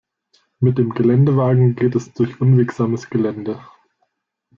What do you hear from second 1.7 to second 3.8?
geht es durch unwegsames Gelände.